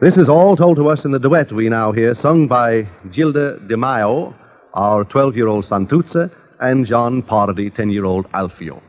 [0.00, 3.58] This is all told to us in the duet we now hear, sung by Gilda
[3.68, 4.34] De Maio,
[4.74, 8.80] our 12-year-old Santuzza, and John Pardy, 10-year-old Alfio.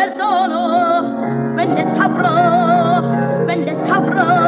[0.00, 4.39] Perdono, vendetta pro, vendetta pro,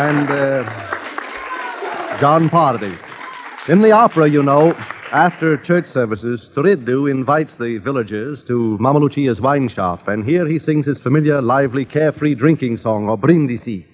[0.00, 0.64] and uh,
[2.20, 2.98] John Pardy.
[3.68, 4.72] In the opera, you know,
[5.12, 10.58] after church services, Turiddu invites the villagers to Mama Lucia's wine shop, and here he
[10.58, 13.86] sings his familiar, lively, carefree drinking song, or Brindisi,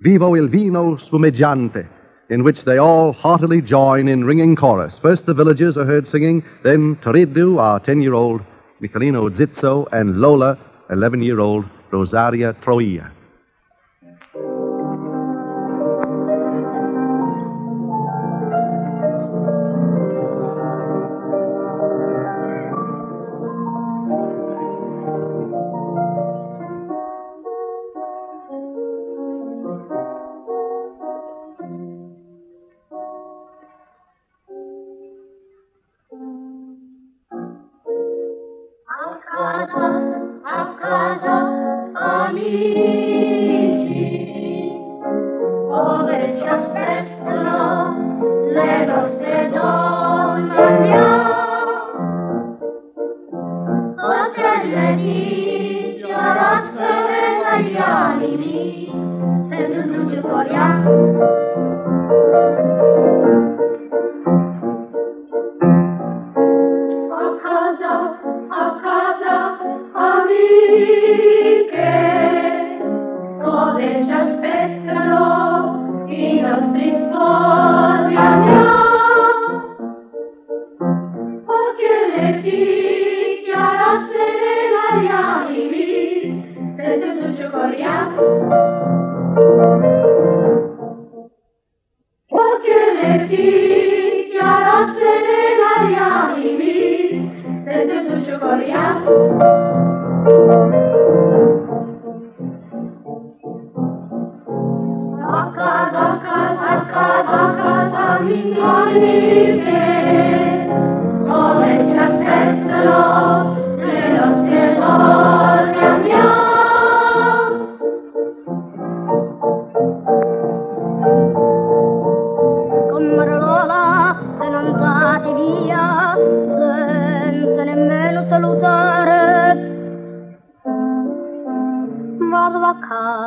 [0.00, 1.88] Vivo il vino spumeggiante,
[2.28, 4.98] in which they all heartily join in ringing chorus.
[5.00, 8.42] First the villagers are heard singing, then Turiddu, our 10-year-old
[8.82, 10.58] Michelino Zizzo, and Lola,
[10.90, 13.10] 11-year-old Rosaria Troia.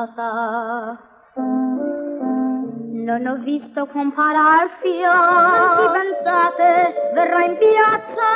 [0.02, 0.98] Casa
[3.06, 5.12] non ho visto compare Alfio
[5.78, 8.30] chi pensate verrà in piazza?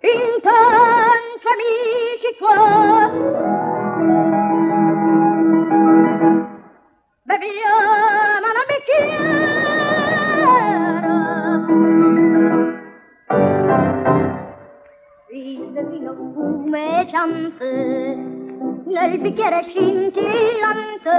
[0.00, 3.10] Intanto amici qua
[16.32, 17.68] Spumeggiante
[18.86, 21.10] Nel bicchiere scintillante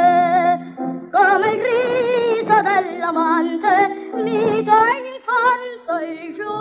[1.12, 6.54] Come il riso dell'amante Mi dà infanto il giubilo.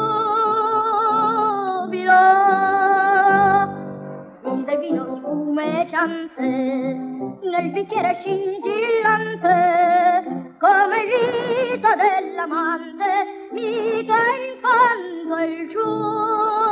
[4.44, 6.40] Il del vino spumeggiante
[7.42, 9.55] nel bicchiere scintillante
[10.59, 14.22] come il rito dell'amante mi dà
[14.53, 16.71] infanto il giubilo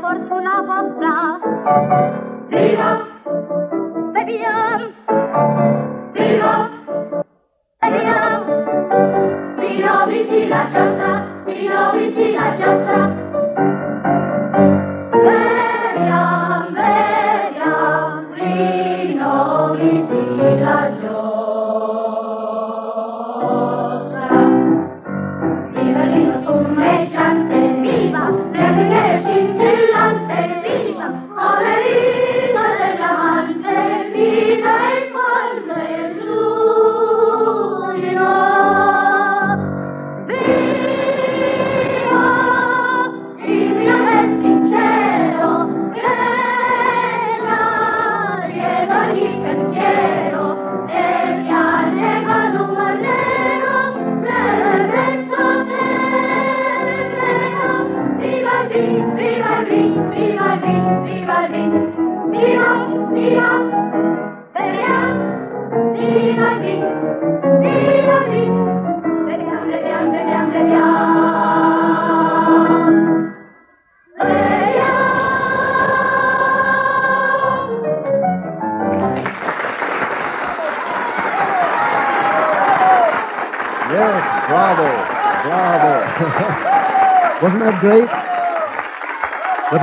[0.00, 1.38] fortuna vostra,
[2.48, 3.11] viva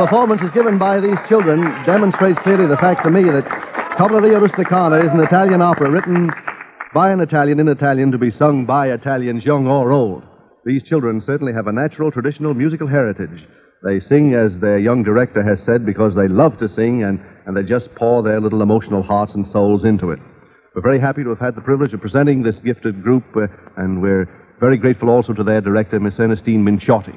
[0.09, 3.45] performances given by these children demonstrates clearly the fact to me that
[3.95, 6.31] Cavalleria Rusticana is an Italian opera written
[6.95, 10.23] by an Italian in Italian to be sung by Italians young or old.
[10.65, 13.45] These children certainly have a natural traditional musical heritage.
[13.83, 17.55] They sing, as their young director has said, because they love to sing and, and
[17.55, 20.17] they just pour their little emotional hearts and souls into it.
[20.73, 23.45] We're very happy to have had the privilege of presenting this gifted group, uh,
[23.77, 24.27] and we're
[24.59, 27.15] very grateful also to their director, Miss Ernestine Minciotti.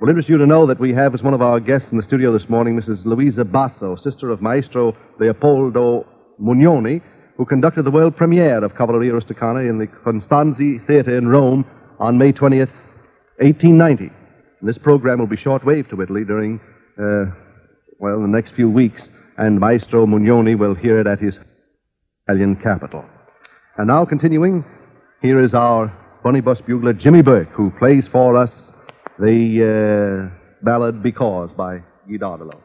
[0.00, 2.02] We'll interest you to know that we have as one of our guests in the
[2.02, 3.04] studio this morning Mrs.
[3.04, 6.06] Luisa Basso, sister of Maestro Leopoldo
[6.40, 7.02] Mugnone,
[7.36, 11.66] who conducted the world premiere of Cavalleria Rusticana in the Costanzi Theatre in Rome
[11.98, 12.72] on May 20th,
[13.40, 14.04] 1890.
[14.60, 16.60] And this program will be shortwave to Italy during,
[16.98, 17.26] uh,
[17.98, 21.38] well, the next few weeks, and Maestro Mugnone will hear it at his
[22.26, 23.04] Italian capital.
[23.76, 24.64] And now, continuing,
[25.20, 25.92] here is our
[26.24, 28.70] bunny bus bugler, Jimmy Burke, who plays for us
[29.20, 32.62] the uh, ballad Because by Guy d'Hardelot.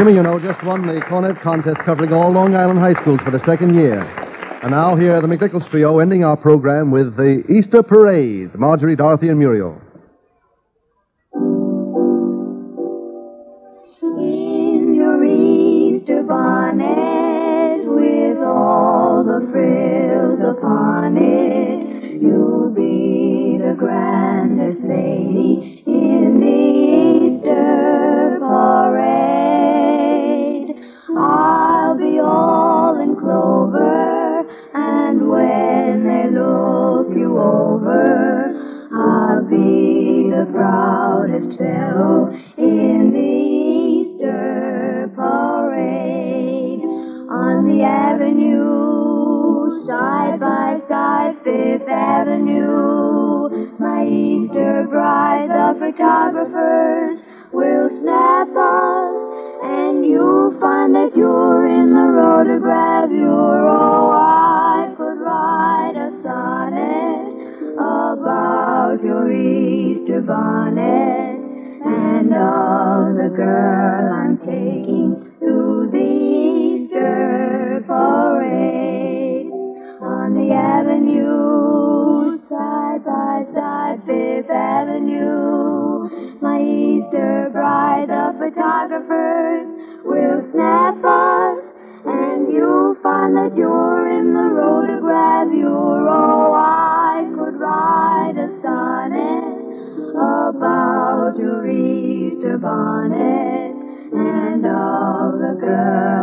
[0.00, 3.30] Jimmy, you know, just won the cornet contest covering all Long Island high schools for
[3.30, 4.00] the second year.
[4.62, 8.96] And now here are the McNichols Trio ending our program with the Easter Parade, Marjorie,
[8.96, 9.78] Dorothy, and Muriel.
[84.50, 86.40] Fifth Avenue.
[86.40, 89.68] My Easter bride, the photographers
[90.04, 91.72] will snap us,
[92.04, 95.56] and you'll find that you're in the rotogravure.
[95.56, 99.60] You're oh, I could write a sonnet
[100.16, 103.76] about your Easter bonnet
[104.12, 106.19] and of the girl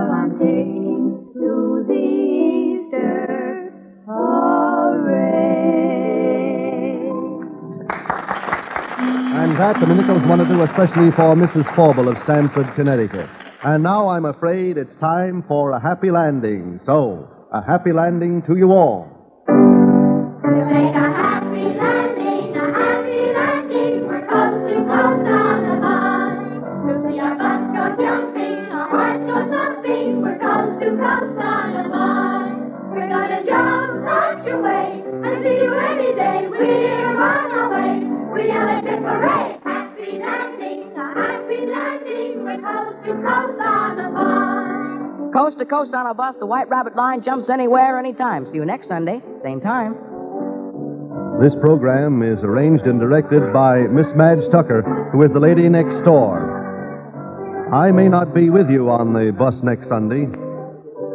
[9.58, 11.66] that the McNichols want to do especially for Mrs.
[11.76, 13.28] Forble of Stamford, Connecticut.
[13.64, 16.80] And now I'm afraid it's time for a happy landing.
[16.86, 19.10] So, a happy landing to you all.
[45.38, 48.48] Coast to coast on a bus, the White Rabbit line jumps anywhere, anytime.
[48.50, 49.94] See you next Sunday, same time.
[51.40, 54.82] This program is arranged and directed by Miss Madge Tucker,
[55.14, 57.70] who is the lady next door.
[57.72, 60.26] I may not be with you on the bus next Sunday.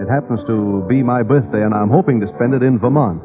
[0.01, 3.21] It happens to be my birthday, and I'm hoping to spend it in Vermont.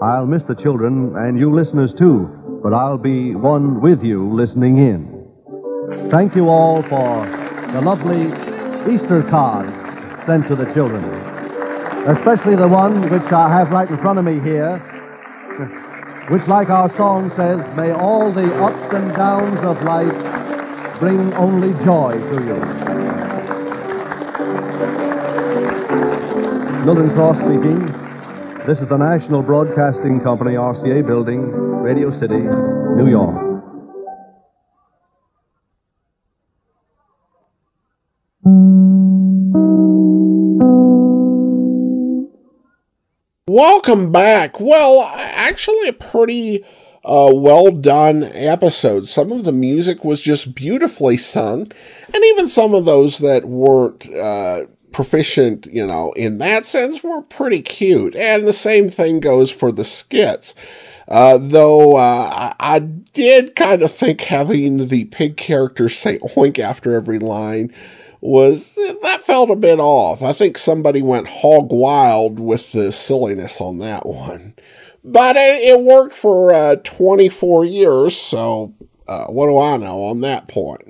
[0.00, 2.24] I'll miss the children and you listeners too,
[2.62, 6.08] but I'll be one with you listening in.
[6.10, 7.26] Thank you all for
[7.74, 8.32] the lovely
[8.88, 9.87] Easter cards
[10.28, 11.02] sent to the children.
[12.06, 14.76] especially the one which I have right in front of me here,
[16.30, 20.12] which, like our song says, may all the ups and downs of life
[21.00, 22.58] bring only joy to you.
[26.84, 27.88] Milton Cross speaking.
[28.66, 31.40] This is the National Broadcasting Company, RCA Building,
[31.80, 33.57] Radio City, New York.
[43.48, 44.60] Welcome back.
[44.60, 46.66] Well, actually, a pretty
[47.02, 49.06] uh, well done episode.
[49.06, 51.60] Some of the music was just beautifully sung,
[52.12, 57.22] and even some of those that weren't uh, proficient, you know, in that sense were
[57.22, 58.14] pretty cute.
[58.16, 60.54] And the same thing goes for the skits.
[61.08, 66.92] Uh, though uh, I did kind of think having the pig character say oink after
[66.92, 67.72] every line
[68.20, 70.22] was that felt a bit off.
[70.22, 74.54] I think somebody went hog wild with the silliness on that one.
[75.04, 78.74] But it, it worked for uh, 24 years, so
[79.06, 80.87] uh, what do I know on that point?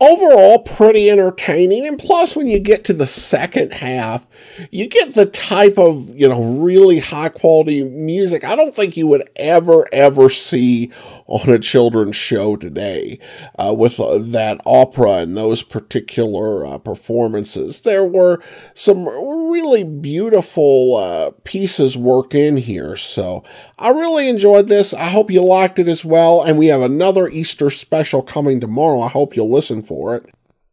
[0.00, 4.26] Overall, pretty entertaining, and plus, when you get to the second half,
[4.70, 9.06] you get the type of, you know, really high quality music I don't think you
[9.06, 10.90] would ever, ever see
[11.26, 13.18] on a children's show today
[13.58, 17.80] uh, with uh, that opera and those particular uh, performances.
[17.80, 18.40] There were
[18.74, 22.96] some really beautiful uh, pieces worked in here.
[22.96, 23.42] So
[23.78, 24.94] I really enjoyed this.
[24.94, 26.42] I hope you liked it as well.
[26.42, 29.00] And we have another Easter special coming tomorrow.
[29.00, 30.26] I hope you'll listen for it.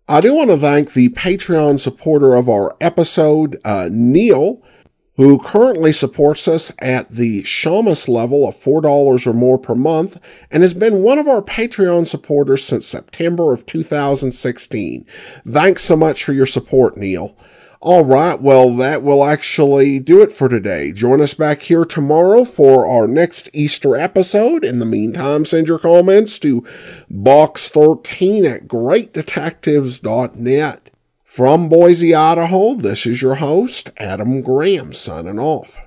[0.08, 4.62] I do want to thank the Patreon supporter of our episode, uh, Neil,
[5.16, 10.64] who currently supports us at the Shamus level of $4 or more per month and
[10.64, 15.06] has been one of our Patreon supporters since September of 2016.
[15.48, 17.38] Thanks so much for your support, Neil.
[17.86, 20.94] All right, well, that will actually do it for today.
[20.94, 24.64] Join us back here tomorrow for our next Easter episode.
[24.64, 26.62] In the meantime, send your comments to
[27.12, 30.92] box13 at greatdetectives.net.
[31.26, 35.78] From Boise, Idaho, this is your host, Adam Graham, signing off.